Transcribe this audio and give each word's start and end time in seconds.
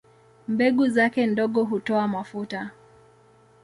Mbegu 0.47 0.89
zake 0.89 1.27
ndogo 1.27 1.63
hutoa 1.63 2.07
mafuta. 2.07 2.71